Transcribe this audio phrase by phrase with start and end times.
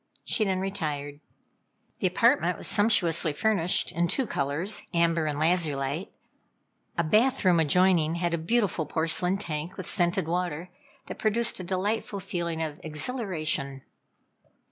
[0.25, 1.19] She then retired.
[1.99, 6.07] The apartment was sumptuously furnished in two colors amber and lazulite.
[6.97, 10.71] A bath room adjoining had a beautiful porcelain tank with scented water,
[11.05, 13.83] that produced a delightful feeling of exhilaration.